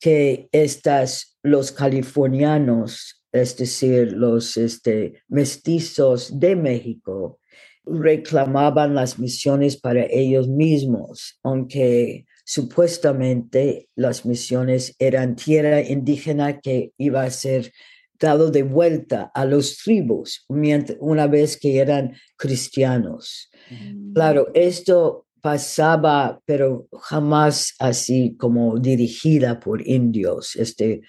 que 0.00 0.48
estas, 0.52 1.38
los 1.42 1.72
californianos 1.72 3.18
es 3.32 3.56
decir, 3.56 4.12
los 4.12 4.56
este, 4.56 5.22
mestizos 5.28 6.38
de 6.38 6.56
México, 6.56 7.40
reclamaban 7.84 8.94
las 8.94 9.18
misiones 9.18 9.78
para 9.78 10.06
ellos 10.10 10.48
mismos, 10.48 11.38
aunque 11.42 12.26
supuestamente 12.44 13.88
las 13.94 14.26
misiones 14.26 14.94
eran 14.98 15.36
tierra 15.36 15.80
indígena 15.80 16.60
que 16.60 16.92
iba 16.98 17.22
a 17.22 17.30
ser 17.30 17.72
dado 18.20 18.50
de 18.50 18.62
vuelta 18.62 19.30
a 19.34 19.44
los 19.44 19.78
tribus 19.78 20.44
una 20.48 21.26
vez 21.26 21.56
que 21.56 21.78
eran 21.78 22.14
cristianos. 22.36 23.50
Mm. 23.70 24.12
Claro, 24.12 24.48
esto 24.54 25.26
pasaba, 25.40 26.40
pero 26.44 26.88
jamás 27.00 27.74
así 27.78 28.36
como 28.36 28.78
dirigida 28.78 29.60
por 29.60 29.86
indios, 29.86 30.56
este, 30.56 31.02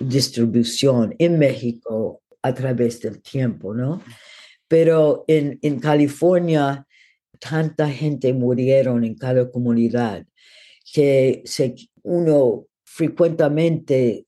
distribución 0.00 1.14
en 1.18 1.38
México 1.38 2.22
a 2.42 2.52
través 2.52 3.00
del 3.00 3.22
tiempo, 3.22 3.74
¿no? 3.74 4.02
pero 4.68 5.24
en, 5.28 5.58
en 5.62 5.78
California 5.78 6.86
tanta 7.38 7.88
gente 7.88 8.32
murieron 8.32 9.04
en 9.04 9.14
cada 9.14 9.50
comunidad 9.50 10.26
que 10.92 11.42
se, 11.44 11.74
uno 12.02 12.66
frecuentemente 12.96 14.24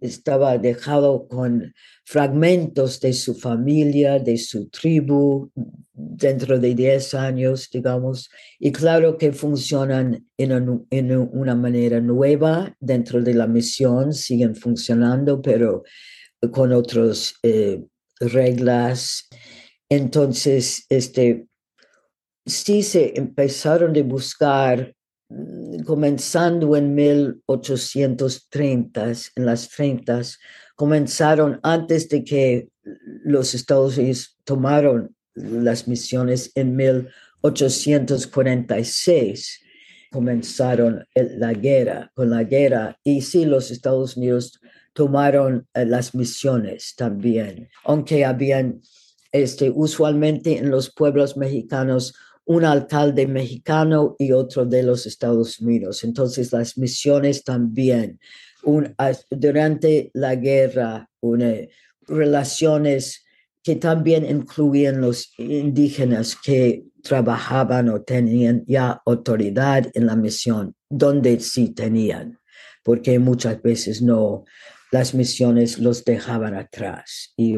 estaba 0.00 0.58
dejado 0.58 1.28
con 1.28 1.72
fragmentos 2.04 2.98
de 2.98 3.12
su 3.12 3.36
familia, 3.36 4.18
de 4.18 4.38
su 4.38 4.68
tribu, 4.70 5.52
dentro 5.92 6.58
de 6.58 6.74
10 6.74 7.14
años, 7.14 7.70
digamos. 7.72 8.28
Y 8.58 8.72
claro 8.72 9.16
que 9.16 9.30
funcionan 9.30 10.26
en, 10.36 11.28
una 11.32 11.54
manera 11.54 12.00
nueva 12.00 12.74
dentro 12.80 13.22
de 13.22 13.34
la 13.34 13.46
misión, 13.46 14.12
siguen 14.12 14.56
funcionando, 14.56 15.40
pero 15.40 15.84
con 16.50 16.72
otras 16.72 17.34
eh, 17.44 17.84
reglas. 18.18 19.28
Entonces, 19.88 20.86
este, 20.88 21.46
sí 22.44 22.82
se 22.82 23.16
empezaron 23.16 23.96
a 23.96 24.02
buscar 24.02 24.95
comenzando 25.86 26.76
en 26.76 26.94
1830, 26.94 29.12
en 29.36 29.46
las 29.46 29.70
30, 29.70 30.20
comenzaron 30.74 31.58
antes 31.62 32.10
de 32.10 32.24
que 32.24 32.68
los 33.24 33.54
Estados 33.54 33.96
Unidos 33.96 34.36
tomaron 34.44 35.16
las 35.34 35.88
misiones 35.88 36.52
en 36.54 36.76
1846 36.76 39.62
comenzaron 40.16 41.06
la 41.14 41.52
guerra, 41.52 42.10
con 42.14 42.30
la 42.30 42.44
guerra, 42.44 42.98
y 43.04 43.20
sí, 43.20 43.44
los 43.44 43.70
Estados 43.70 44.16
Unidos 44.16 44.60
tomaron 44.92 45.68
eh, 45.74 45.84
las 45.84 46.14
misiones 46.14 46.94
también, 46.96 47.68
aunque 47.84 48.24
habían, 48.24 48.80
este, 49.32 49.70
usualmente 49.70 50.56
en 50.56 50.70
los 50.70 50.90
pueblos 50.90 51.36
mexicanos, 51.36 52.14
un 52.46 52.64
alcalde 52.64 53.26
mexicano 53.26 54.16
y 54.18 54.32
otro 54.32 54.64
de 54.64 54.82
los 54.82 55.06
Estados 55.06 55.60
Unidos. 55.60 56.04
Entonces 56.04 56.52
las 56.52 56.78
misiones 56.78 57.44
también, 57.44 58.18
durante 59.30 60.10
la 60.14 60.34
guerra, 60.36 61.08
una, 61.20 61.54
relaciones 62.06 63.24
que 63.62 63.76
también 63.76 64.24
incluían 64.24 65.00
los 65.00 65.32
indígenas 65.38 66.36
que 66.36 66.84
trabajaban 67.02 67.88
o 67.88 68.02
tenían 68.02 68.64
ya 68.66 69.02
autoridad 69.04 69.90
en 69.94 70.06
la 70.06 70.14
misión, 70.14 70.74
donde 70.88 71.40
sí 71.40 71.70
tenían, 71.70 72.38
porque 72.84 73.18
muchas 73.18 73.60
veces 73.62 74.02
no, 74.02 74.44
las 74.92 75.14
misiones 75.14 75.78
los 75.78 76.04
dejaban 76.04 76.54
atrás 76.54 77.32
y 77.36 77.56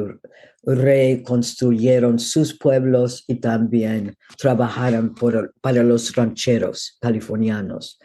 reconstruyeron 0.62 2.18
sus 2.18 2.56
pueblos 2.56 3.24
y 3.26 3.36
también 3.36 4.16
trabajaron 4.36 5.14
para 5.60 5.82
los 5.82 6.14
rancheros 6.14 6.98
californianos. 7.00 7.98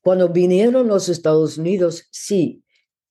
Cuando 0.00 0.28
vinieron 0.28 0.88
los 0.88 1.08
Estados 1.08 1.58
Unidos, 1.58 2.08
sí, 2.10 2.62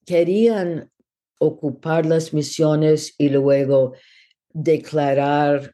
querían 0.06 0.92
ocupar 1.40 2.06
las 2.06 2.34
misiones 2.34 3.16
y 3.18 3.30
luego 3.30 3.94
declarar 4.54 5.74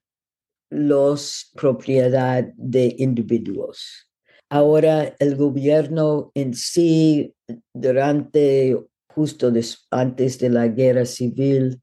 los 0.69 1.51
propiedad 1.55 2.45
de 2.55 2.95
individuos. 2.97 4.09
Ahora 4.49 5.15
el 5.19 5.35
gobierno 5.35 6.31
en 6.35 6.53
sí, 6.53 7.33
durante 7.73 8.77
justo 9.17 9.51
antes 9.89 10.37
de 10.37 10.49
la 10.51 10.67
guerra 10.67 11.03
civil, 11.05 11.81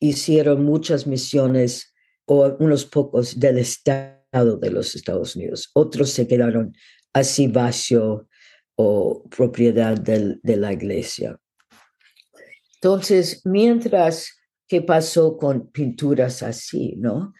hicieron 0.00 0.64
muchas 0.64 1.06
misiones 1.06 1.92
o 2.24 2.46
unos 2.60 2.86
pocos 2.86 3.38
del 3.38 3.58
Estado 3.58 4.56
de 4.56 4.70
los 4.70 4.94
Estados 4.94 5.36
Unidos. 5.36 5.70
Otros 5.74 6.08
se 6.08 6.26
quedaron 6.26 6.74
así 7.12 7.46
vacío 7.46 8.26
o 8.74 9.22
propiedad 9.28 9.98
de 9.98 10.56
la 10.56 10.72
iglesia. 10.72 11.38
Entonces, 12.76 13.42
mientras 13.44 14.32
que 14.66 14.80
pasó 14.80 15.36
con 15.36 15.70
pinturas 15.70 16.42
así, 16.42 16.94
¿no? 16.96 17.34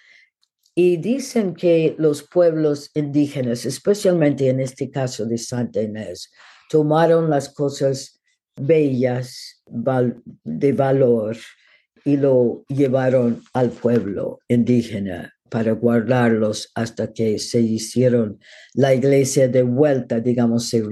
Y 0.75 0.99
dicen 0.99 1.55
que 1.55 1.95
los 1.97 2.23
pueblos 2.23 2.91
indígenas, 2.93 3.65
especialmente 3.65 4.51
en 4.51 4.61
este 4.61 4.91
caso 4.91 5.25
de 5.25 5.39
Santa 5.39 5.81
Inés, 5.81 6.31
tomaron 6.69 7.31
las 7.31 7.49
cosas 7.49 8.22
bellas 8.57 9.63
de 10.45 10.73
valor 10.73 11.37
y 12.05 12.17
lo 12.17 12.65
llevaron 12.69 13.43
al 13.53 13.71
pueblo 13.71 14.41
indígena 14.49 15.33
para 15.49 15.73
guardarlos 15.73 16.71
hasta 16.75 17.13
que 17.13 17.39
se 17.39 17.61
hicieron 17.61 18.39
la 18.75 18.95
iglesia 18.95 19.49
de 19.49 19.63
vuelta, 19.63 20.19
digamos, 20.21 20.69
se 20.69 20.83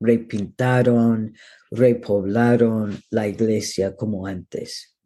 repintaron, 0.00 1.34
repoblaron 1.70 2.96
la 3.10 3.26
iglesia 3.26 3.96
como 3.96 4.26
antes. 4.26 4.96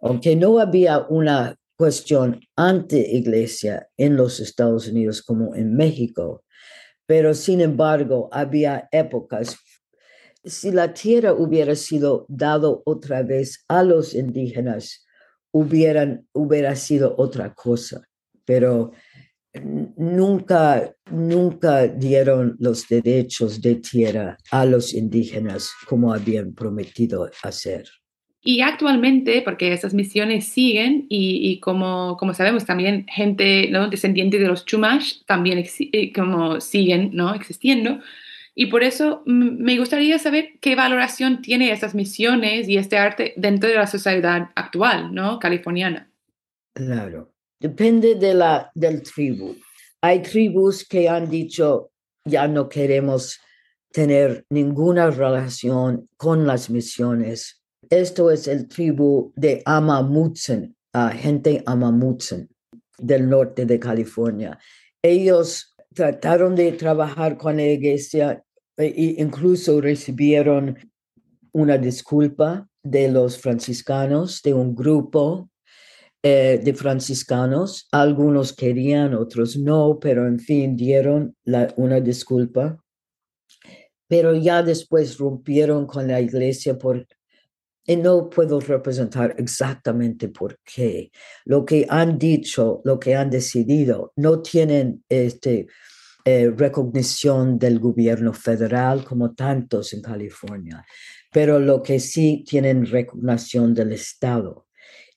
Aunque 0.00 0.34
no 0.36 0.58
había 0.58 1.06
una 1.08 1.56
cuestión 1.76 2.40
ante 2.56 2.98
iglesia 2.98 3.88
en 3.96 4.16
los 4.16 4.40
Estados 4.40 4.88
Unidos 4.88 5.22
como 5.22 5.54
en 5.54 5.76
México, 5.76 6.44
pero 7.06 7.32
sin 7.32 7.60
embargo 7.60 8.28
había 8.32 8.88
épocas 8.90 9.56
si 10.48 10.70
la 10.70 10.92
tierra 10.94 11.32
hubiera 11.32 11.74
sido 11.74 12.26
dado 12.28 12.82
otra 12.84 13.22
vez 13.22 13.64
a 13.68 13.82
los 13.82 14.14
indígenas, 14.14 15.06
hubieran, 15.52 16.26
hubiera 16.32 16.74
sido 16.76 17.14
otra 17.18 17.54
cosa, 17.54 18.02
pero 18.44 18.92
nunca, 19.96 20.94
nunca 21.10 21.86
dieron 21.86 22.56
los 22.58 22.88
derechos 22.88 23.60
de 23.60 23.76
tierra 23.76 24.36
a 24.50 24.64
los 24.64 24.94
indígenas 24.94 25.72
como 25.86 26.12
habían 26.12 26.54
prometido 26.54 27.30
hacer. 27.42 27.88
Y 28.40 28.60
actualmente, 28.60 29.42
porque 29.42 29.72
estas 29.72 29.94
misiones 29.94 30.46
siguen 30.46 31.06
y, 31.08 31.58
como, 31.60 32.16
como 32.16 32.34
sabemos 32.34 32.64
también 32.64 33.04
gente 33.08 33.68
¿no? 33.70 33.90
descendiente 33.90 34.38
de 34.38 34.46
los 34.46 34.64
Chumash 34.64 35.24
también 35.26 35.62
eh, 35.92 36.12
como 36.12 36.60
siguen 36.60 37.10
¿no? 37.12 37.34
existiendo, 37.34 38.00
y 38.60 38.66
por 38.66 38.82
eso 38.82 39.22
me 39.24 39.78
gustaría 39.78 40.18
saber 40.18 40.58
qué 40.60 40.74
valoración 40.74 41.42
tiene 41.42 41.70
estas 41.70 41.94
misiones 41.94 42.68
y 42.68 42.76
este 42.76 42.98
arte 42.98 43.32
dentro 43.36 43.68
de 43.68 43.76
la 43.76 43.86
sociedad 43.86 44.50
actual, 44.56 45.14
¿no? 45.14 45.38
Californiana. 45.38 46.10
Claro, 46.74 47.32
depende 47.60 48.16
de 48.16 48.34
la, 48.34 48.72
del 48.74 49.04
tribu. 49.04 49.54
Hay 50.02 50.22
tribus 50.22 50.84
que 50.84 51.08
han 51.08 51.30
dicho, 51.30 51.92
ya 52.24 52.48
no 52.48 52.68
queremos 52.68 53.38
tener 53.92 54.44
ninguna 54.50 55.12
relación 55.12 56.08
con 56.16 56.44
las 56.44 56.68
misiones. 56.68 57.62
Esto 57.88 58.28
es 58.28 58.48
el 58.48 58.66
tribu 58.66 59.32
de 59.36 59.62
Amamutsen, 59.66 60.74
gente 61.14 61.62
Amamutsen 61.64 62.48
del 62.98 63.30
norte 63.30 63.66
de 63.66 63.78
California. 63.78 64.58
Ellos 65.00 65.76
trataron 65.94 66.56
de 66.56 66.72
trabajar 66.72 67.38
con 67.38 67.56
la 67.56 67.62
iglesia 67.64 68.44
incluso 68.78 69.80
recibieron 69.80 70.78
una 71.52 71.78
disculpa 71.78 72.68
de 72.82 73.08
los 73.10 73.38
franciscanos, 73.38 74.42
de 74.42 74.54
un 74.54 74.74
grupo 74.74 75.50
eh, 76.22 76.60
de 76.62 76.74
franciscanos. 76.74 77.88
Algunos 77.92 78.52
querían, 78.52 79.14
otros 79.14 79.56
no, 79.56 79.98
pero 80.00 80.26
en 80.26 80.38
fin, 80.38 80.76
dieron 80.76 81.36
una 81.76 82.00
disculpa. 82.00 82.82
Pero 84.08 84.34
ya 84.34 84.62
después 84.62 85.18
rompieron 85.18 85.86
con 85.86 86.06
la 86.08 86.20
iglesia 86.20 86.78
por... 86.78 87.06
Y 87.84 87.96
no 87.96 88.28
puedo 88.28 88.60
representar 88.60 89.34
exactamente 89.38 90.28
por 90.28 90.58
qué. 90.62 91.10
Lo 91.46 91.64
que 91.64 91.86
han 91.88 92.18
dicho, 92.18 92.82
lo 92.84 92.98
que 92.98 93.14
han 93.14 93.30
decidido, 93.30 94.12
no 94.16 94.42
tienen 94.42 95.02
este, 95.08 95.66
eh, 96.30 96.52
recognición 96.54 97.58
del 97.58 97.78
gobierno 97.78 98.34
federal 98.34 99.02
como 99.02 99.32
tantos 99.34 99.94
en 99.94 100.02
California, 100.02 100.84
pero 101.32 101.58
lo 101.58 101.82
que 101.82 101.98
sí 102.00 102.44
tienen 102.46 102.84
recognición 102.84 103.72
del 103.72 103.92
Estado. 103.92 104.66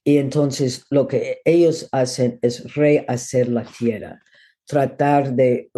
Y 0.06 0.20
entonces 0.20 0.86
lo 0.90 1.10
que 1.10 1.42
ellos 1.44 1.90
hacen 1.92 2.40
es 2.42 2.74
rehacer 2.76 3.50
la 3.50 3.66
tierra, 3.66 4.22
tratar 4.66 5.34
de 5.34 5.70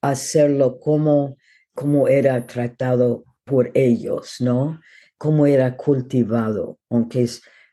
rehacerlo 0.00 0.78
como, 0.78 1.36
como 1.74 2.06
era 2.06 2.46
tratado 2.46 3.24
por 3.42 3.72
ellos, 3.74 4.36
¿no? 4.38 4.80
Como 5.18 5.44
era 5.48 5.76
cultivado, 5.76 6.78
aunque 6.88 7.28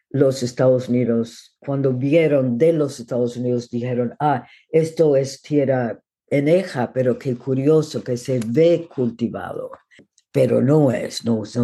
los 0.09 0.41
Estados 0.41 0.89
Unidos, 0.89 1.55
cuando 1.59 1.93
vieron 1.93 2.57
de 2.57 2.73
los 2.73 2.99
Estados 2.99 3.37
Unidos, 3.37 3.69
dijeron, 3.69 4.15
ah, 4.19 4.47
esto 4.71 5.15
es 5.15 5.43
tierra 5.43 6.01
eneja, 6.31 6.91
pero 6.91 7.19
qué 7.19 7.35
curioso 7.35 8.03
que 8.03 8.17
se 8.17 8.39
ve 8.43 8.89
cultivado, 8.93 9.69
pero 10.31 10.61
no 10.61 10.91
es, 10.91 11.23
no, 11.23 11.43
no, 11.55 11.63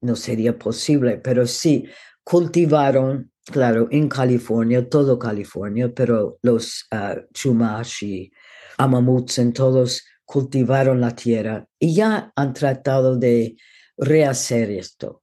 no 0.00 0.16
sería 0.16 0.58
posible, 0.58 1.18
pero 1.18 1.46
sí 1.46 1.84
cultivaron 2.24 3.30
claro, 3.50 3.88
en 3.90 4.08
California, 4.08 4.88
todo 4.88 5.18
California, 5.18 5.92
pero 5.94 6.38
los 6.42 6.86
uh, 6.92 7.20
Chumash 7.32 8.04
y 8.04 8.32
Amamutsen 8.78 9.52
todos 9.52 10.04
cultivaron 10.24 11.00
la 11.00 11.14
tierra 11.14 11.66
y 11.78 11.94
ya 11.94 12.32
han 12.34 12.52
tratado 12.52 13.16
de 13.16 13.56
rehacer 13.96 14.70
esto. 14.70 15.22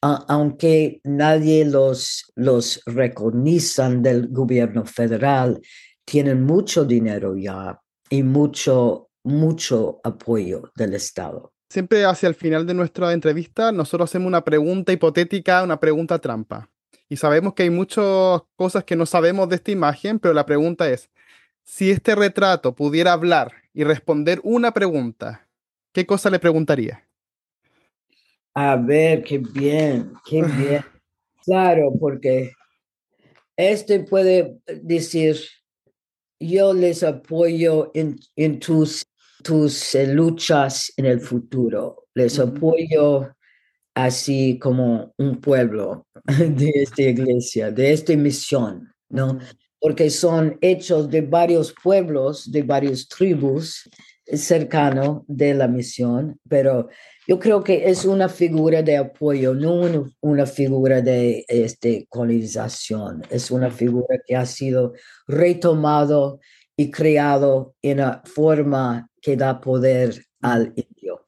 aunque 0.00 1.00
nadie 1.04 1.64
los, 1.64 2.30
los 2.36 2.80
reconozcan 2.86 4.02
del 4.02 4.28
gobierno 4.28 4.84
federal, 4.84 5.60
tienen 6.04 6.42
mucho 6.42 6.84
dinero 6.84 7.36
ya 7.36 7.80
y 8.10 8.22
mucho, 8.22 9.10
mucho 9.22 10.00
apoyo 10.04 10.70
del 10.76 10.94
Estado. 10.94 11.52
Siempre 11.68 12.04
hacia 12.04 12.28
el 12.28 12.34
final 12.34 12.66
de 12.66 12.74
nuestra 12.74 13.12
entrevista, 13.12 13.72
nosotros 13.72 14.10
hacemos 14.10 14.28
una 14.28 14.44
pregunta 14.44 14.92
hipotética, 14.92 15.62
una 15.62 15.80
pregunta 15.80 16.18
trampa. 16.18 16.70
Y 17.08 17.16
sabemos 17.16 17.54
que 17.54 17.64
hay 17.64 17.70
muchas 17.70 18.42
cosas 18.56 18.84
que 18.84 18.96
no 18.96 19.06
sabemos 19.06 19.48
de 19.48 19.56
esta 19.56 19.70
imagen, 19.70 20.18
pero 20.18 20.34
la 20.34 20.46
pregunta 20.46 20.88
es, 20.90 21.10
si 21.64 21.90
este 21.90 22.14
retrato 22.14 22.74
pudiera 22.74 23.12
hablar 23.12 23.52
y 23.72 23.84
responder 23.84 24.40
una 24.44 24.72
pregunta, 24.72 25.48
¿qué 25.92 26.06
cosa 26.06 26.30
le 26.30 26.38
preguntaría? 26.38 27.06
A 28.54 28.76
ver, 28.76 29.24
qué 29.24 29.38
bien, 29.38 30.12
qué 30.24 30.42
bien. 30.42 30.84
Claro, 31.46 31.92
porque 32.00 32.52
este 33.54 34.00
puede 34.00 34.56
decir, 34.66 35.36
yo 36.46 36.72
les 36.72 37.02
apoyo 37.02 37.90
en, 37.94 38.18
en 38.36 38.58
tus, 38.58 39.04
tus 39.42 39.94
eh, 39.94 40.06
luchas 40.06 40.92
en 40.96 41.06
el 41.06 41.20
futuro, 41.20 42.06
les 42.14 42.38
apoyo 42.38 43.34
así 43.94 44.58
como 44.58 45.14
un 45.18 45.40
pueblo 45.40 46.06
de 46.38 46.70
esta 46.74 47.02
iglesia, 47.02 47.70
de 47.70 47.92
esta 47.92 48.16
misión, 48.16 48.92
¿no? 49.08 49.38
Porque 49.80 50.10
son 50.10 50.56
hechos 50.60 51.10
de 51.10 51.20
varios 51.20 51.74
pueblos, 51.82 52.50
de 52.50 52.62
varias 52.62 53.06
tribus 53.06 53.88
cercanos 54.26 55.22
de 55.26 55.54
la 55.54 55.68
misión, 55.68 56.38
pero 56.48 56.88
yo 57.26 57.38
creo 57.38 57.64
que 57.64 57.88
es 57.88 58.04
una 58.04 58.28
figura 58.28 58.82
de 58.82 58.96
apoyo, 58.96 59.54
no 59.54 60.10
una, 60.20 60.46
figura 60.46 61.00
de 61.00 61.44
este, 61.48 62.06
colonización. 62.08 63.22
Es 63.30 63.50
una 63.50 63.70
figura 63.70 64.16
que 64.26 64.36
ha 64.36 64.44
sido 64.44 64.92
retomado 65.26 66.40
y 66.76 66.90
creado 66.90 67.74
en 67.82 68.00
una 68.00 68.22
forma 68.24 69.08
que 69.22 69.36
da 69.36 69.60
poder 69.60 70.24
al 70.42 70.74
indio. 70.76 71.26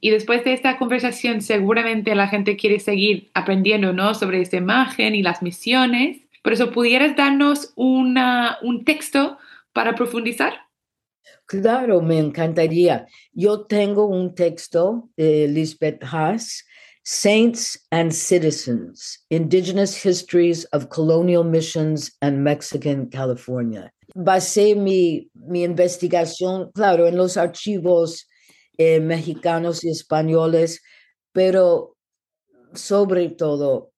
Y 0.00 0.10
después 0.10 0.42
de 0.44 0.54
esta 0.54 0.78
conversación, 0.78 1.42
seguramente 1.42 2.14
la 2.14 2.26
gente 2.26 2.56
quiere 2.56 2.80
seguir 2.80 3.30
aprendiendo 3.34 3.92
¿no? 3.92 4.14
sobre 4.14 4.40
esta 4.40 4.56
imagen 4.56 5.14
y 5.14 5.22
las 5.22 5.42
misiones. 5.42 6.22
Por 6.42 6.54
eso, 6.54 6.72
¿pudieras 6.72 7.14
darnos 7.16 7.72
una, 7.76 8.58
un 8.62 8.84
texto 8.84 9.38
para 9.72 9.94
profundizar? 9.94 10.69
Claro, 11.46 12.00
me 12.00 12.18
encantaría. 12.18 13.06
Yo 13.32 13.66
tengo 13.66 14.06
un 14.06 14.34
texto 14.34 15.08
de 15.16 15.48
Lisbeth 15.48 16.02
Haas, 16.04 16.64
Saints 17.02 17.86
and 17.90 18.12
Citizens, 18.12 19.24
Indigenous 19.30 19.94
Histories 19.94 20.66
of 20.72 20.88
Colonial 20.90 21.44
Missions 21.44 22.12
and 22.20 22.42
Mexican 22.44 23.08
California. 23.08 23.92
Basé 24.14 24.74
mi, 24.74 25.30
mi 25.34 25.64
investigación, 25.64 26.70
claro, 26.72 27.06
en 27.06 27.16
los 27.16 27.36
archivos 27.36 28.28
eh, 28.76 29.00
mexicanos 29.00 29.84
y 29.84 29.90
españoles, 29.90 30.82
pero 31.32 31.96
sobre 32.74 33.30
todo 33.30 33.92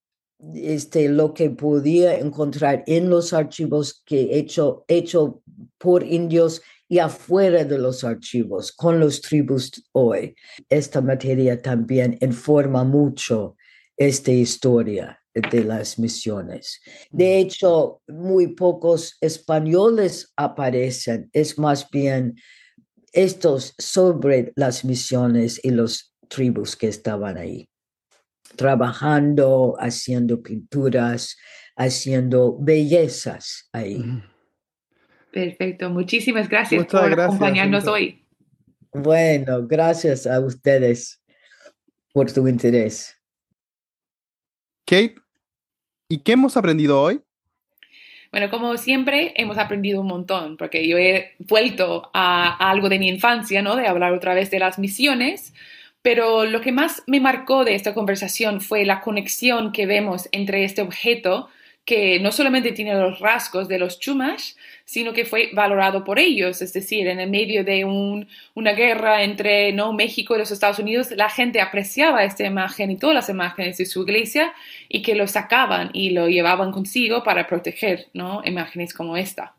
este, 0.55 1.09
lo 1.09 1.35
que 1.35 1.51
podía 1.51 2.19
encontrar 2.19 2.83
en 2.87 3.09
los 3.09 3.33
archivos 3.33 4.03
que 4.05 4.39
hecho, 4.39 4.85
hecho 4.89 5.43
por 5.79 6.03
indios 6.03 6.63
y 6.93 6.99
afuera 6.99 7.65
de 7.65 7.79
los 7.79 8.05
archivos, 8.05 8.71
con 8.71 9.01
los 9.01 9.23
tribus 9.23 9.71
hoy. 9.93 10.37
Esta 10.69 11.01
materia 11.01 11.59
también 11.59 12.19
informa 12.21 12.85
mucho 12.85 13.57
esta 13.97 14.31
historia 14.31 15.19
de 15.33 15.65
las 15.65 15.99
misiones. 15.99 16.83
De 17.11 17.39
hecho, 17.39 18.03
muy 18.07 18.49
pocos 18.49 19.17
españoles 19.23 20.35
aparecen, 20.37 21.31
es 21.33 21.59
más 21.59 21.89
bien 21.89 22.35
estos 23.15 23.73
sobre 23.79 24.53
las 24.55 24.85
misiones 24.85 25.65
y 25.65 25.71
los 25.71 26.15
tribus 26.29 26.77
que 26.77 26.89
estaban 26.89 27.39
ahí, 27.39 27.71
trabajando, 28.55 29.77
haciendo 29.79 30.43
pinturas, 30.43 31.39
haciendo 31.75 32.59
bellezas 32.61 33.71
ahí. 33.73 34.05
Perfecto, 35.33 35.89
muchísimas 35.89 36.47
gracias 36.47 36.85
por 36.87 37.19
acompañarnos 37.19 37.87
hoy. 37.87 38.23
Bueno, 38.93 39.67
gracias 39.67 40.27
a 40.27 40.39
ustedes 40.41 41.23
por 42.13 42.29
su 42.29 42.47
interés. 42.47 43.19
Kate, 44.85 45.15
¿y 46.07 46.19
qué 46.19 46.33
hemos 46.33 46.59
aprendido 46.59 47.01
hoy? 47.01 47.23
Bueno, 48.31 48.51
como 48.51 48.77
siempre, 48.77 49.33
hemos 49.37 49.57
aprendido 49.57 50.03
un 50.03 50.09
montón, 50.09 50.59
porque 50.59 50.87
yo 50.87 50.99
he 50.99 51.35
vuelto 51.39 52.11
a, 52.13 52.49
a, 52.49 52.71
algo 52.71 52.91
de 52.91 52.99
mi 52.99 53.09
infancia, 53.09 53.63
¿no? 53.63 53.77
De 53.77 53.87
hablar 53.87 54.13
otra 54.13 54.35
vez 54.35 54.51
de 54.51 54.59
las 54.59 54.79
misiones, 54.79 55.55
pero 56.03 56.45
lo 56.45 56.61
que 56.61 56.73
más 56.73 57.03
me 57.07 57.21
marcó 57.21 57.65
de 57.65 57.75
esta 57.75 57.95
conversación 57.95 58.61
fue 58.61 58.85
la 58.85 59.01
conexión 59.01 59.73
que 59.73 59.87
vemos 59.87 60.29
entre 60.33 60.65
este 60.65 60.83
objeto 60.83 61.49
que 61.85 62.21
no 62.21 62.33
solamente 62.33 62.73
tiene 62.73 62.95
los 62.95 63.19
rasgos 63.21 63.69
de 63.69 63.79
los 63.79 63.99
Chumash, 63.99 64.53
sino 64.93 65.15
que 65.15 65.25
fue 65.25 65.49
valorado 65.55 66.05
por 66.05 66.19
ellos, 66.19 66.61
es 66.61 66.75
decir, 66.75 67.09
en 67.09 67.19
el 67.19 67.31
medio 67.31 67.65
de 67.65 67.83
una 67.87 68.73
guerra 68.73 69.23
entre 69.23 69.73
¿no? 69.73 69.95
México 69.95 70.35
y 70.35 70.39
los 70.39 70.51
Estados 70.51 70.79
Unidos, 70.79 71.13
la 71.13 71.31
gente 71.31 71.63
apreciaba 71.63 72.25
esta 72.25 72.45
imagen 72.45 72.91
y 72.91 72.99
todas 72.99 73.15
las 73.15 73.31
imágenes 73.31 73.79
de 73.79 73.87
su 73.87 74.03
iglesia 74.03 74.53
y 74.91 75.01
que 75.01 75.15
lo 75.15 75.27
sacaban 75.27 75.89
y 75.95 76.11
lo 76.11 76.29
llevaban 76.29 76.73
consigo 76.73 77.23
para 77.25 77.47
proteger 77.47 78.09
¿no? 78.13 78.43
imágenes 78.45 78.93
como 78.93 79.17
esta. 79.17 79.55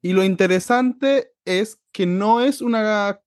Y 0.00 0.12
lo 0.12 0.22
interesante 0.22 1.32
es 1.44 1.80
que 1.92 2.06
no 2.06 2.40
es 2.40 2.60
una 2.60 3.23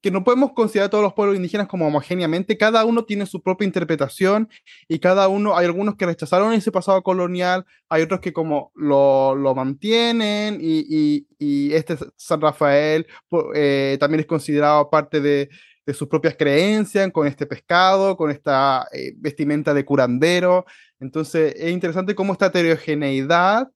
que 0.00 0.10
no 0.10 0.24
podemos 0.24 0.52
considerar 0.52 0.86
a 0.86 0.90
todos 0.90 1.04
los 1.04 1.14
pueblos 1.14 1.36
indígenas 1.36 1.66
como 1.68 1.86
homogéneamente, 1.86 2.56
cada 2.56 2.84
uno 2.84 3.04
tiene 3.04 3.26
su 3.26 3.42
propia 3.42 3.66
interpretación 3.66 4.48
y 4.86 5.00
cada 5.00 5.28
uno, 5.28 5.56
hay 5.56 5.66
algunos 5.66 5.96
que 5.96 6.06
rechazaron 6.06 6.52
ese 6.52 6.70
pasado 6.72 7.02
colonial, 7.02 7.66
hay 7.88 8.02
otros 8.02 8.20
que 8.20 8.32
como 8.32 8.72
lo, 8.76 9.34
lo 9.34 9.54
mantienen 9.54 10.58
y, 10.60 11.26
y, 11.38 11.72
este 11.72 11.96
San 12.16 12.40
Rafael 12.40 13.06
eh, 13.54 13.96
también 14.00 14.20
es 14.20 14.26
considerado 14.26 14.90
parte 14.90 15.20
de, 15.20 15.48
de, 15.86 15.94
sus 15.94 16.08
propias 16.08 16.36
creencias 16.36 17.10
con 17.12 17.26
este 17.26 17.46
pescado, 17.46 18.16
con 18.16 18.30
esta 18.30 18.86
eh, 18.92 19.12
vestimenta 19.16 19.74
de 19.74 19.84
curandero. 19.84 20.64
Entonces 21.00 21.54
es 21.56 21.70
interesante 21.72 22.14
cómo 22.14 22.32
esta 22.32 22.46
heterogeneidad 22.46 23.70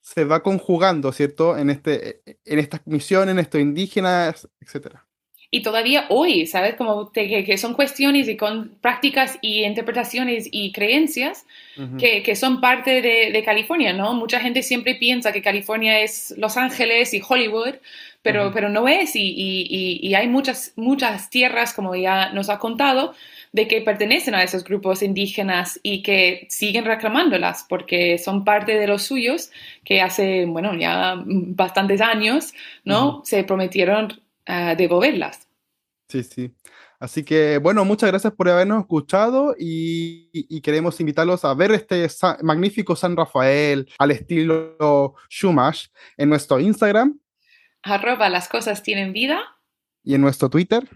se 0.00 0.24
va 0.24 0.42
conjugando, 0.42 1.12
¿cierto? 1.12 1.56
En, 1.56 1.70
este, 1.70 2.22
en 2.44 2.58
estas 2.58 2.80
misiones, 2.86 3.32
en 3.32 3.38
estos 3.38 3.60
indígenas, 3.60 4.48
etcétera 4.60 5.01
y 5.54 5.60
todavía 5.60 6.06
hoy, 6.08 6.46
¿sabes? 6.46 6.76
Como 6.76 7.12
que, 7.12 7.58
son 7.58 7.74
cuestiones 7.74 8.26
y 8.26 8.38
con 8.38 8.70
prácticas 8.80 9.38
y 9.42 9.64
interpretaciones 9.64 10.48
y 10.50 10.72
creencias 10.72 11.44
que, 11.98 12.22
que, 12.22 12.36
son 12.36 12.62
parte 12.62 13.02
de, 13.02 13.30
de, 13.30 13.44
California, 13.44 13.92
¿no? 13.92 14.14
Mucha 14.14 14.40
gente 14.40 14.62
siempre 14.62 14.94
piensa 14.94 15.30
que 15.30 15.42
California 15.42 16.00
es 16.00 16.34
Los 16.38 16.56
Ángeles 16.56 17.12
y 17.12 17.20
Hollywood, 17.26 17.74
pero, 18.22 18.50
pero 18.54 18.70
no 18.70 18.88
es 18.88 19.14
y, 19.14 19.20
y, 19.20 19.98
y, 20.00 20.14
hay 20.14 20.26
muchas, 20.26 20.72
muchas 20.76 21.28
tierras, 21.28 21.74
como 21.74 21.94
ya 21.96 22.32
nos 22.32 22.48
ha 22.48 22.58
contado, 22.58 23.12
de 23.52 23.68
que 23.68 23.82
pertenecen 23.82 24.34
a 24.34 24.42
esos 24.42 24.64
grupos 24.64 25.02
indígenas 25.02 25.78
y 25.82 26.02
que 26.02 26.46
siguen 26.48 26.86
reclamándolas 26.86 27.66
porque 27.68 28.16
son 28.16 28.42
parte 28.42 28.78
de 28.78 28.86
los 28.86 29.02
suyos 29.02 29.50
que 29.84 30.00
hace, 30.00 30.46
bueno, 30.46 30.74
ya 30.74 31.22
bastantes 31.26 32.00
años, 32.00 32.54
¿no? 32.84 33.20
Se 33.26 33.44
prometieron 33.44 34.21
uh, 34.48 34.76
devolverlas. 34.76 35.48
Sí, 36.08 36.22
sí. 36.22 36.54
Así 37.00 37.24
que, 37.24 37.58
bueno, 37.58 37.84
muchas 37.84 38.10
gracias 38.10 38.32
por 38.32 38.48
habernos 38.48 38.82
escuchado 38.82 39.56
y, 39.58 40.60
queremos 40.60 41.00
invitarlos 41.00 41.44
a 41.44 41.52
ver 41.52 41.72
este 41.72 42.06
magnífico 42.42 42.94
San 42.94 43.16
Rafael 43.16 43.90
al 43.98 44.10
estilo 44.12 45.16
Shumash 45.28 45.88
en 46.16 46.28
nuestro 46.28 46.60
Instagram. 46.60 47.18
Arroba 47.82 48.28
las 48.28 48.48
cosas 48.48 48.82
tienen 48.82 49.12
vida. 49.12 49.40
Y 50.04 50.14
en 50.14 50.20
nuestro 50.20 50.48
Twitter. 50.48 50.88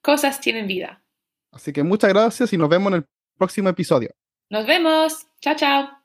Cosas 0.00 0.40
tienen 0.40 0.66
vida. 0.66 1.04
Así 1.52 1.72
que 1.72 1.84
muchas 1.84 2.10
gracias 2.10 2.52
y 2.52 2.58
nos 2.58 2.68
vemos 2.68 2.92
en 2.92 2.98
el 2.98 3.06
próximo 3.38 3.68
episodio. 3.68 4.10
Nos 4.50 4.66
vemos. 4.66 5.26
Chao, 5.40 5.54
chao. 5.54 6.03